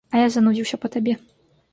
А 0.13 0.19
я 0.21 0.29
занудзіўся 0.35 0.79
па 0.85 0.91
табе. 0.95 1.13